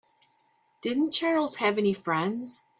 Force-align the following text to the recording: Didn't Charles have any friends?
Didn't 0.81 1.11
Charles 1.11 1.57
have 1.57 1.77
any 1.77 1.93
friends? 1.93 2.63